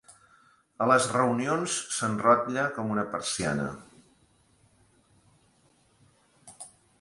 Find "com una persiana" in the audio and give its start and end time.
2.77-3.67